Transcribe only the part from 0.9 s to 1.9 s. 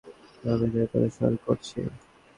অনুসরণ করছি।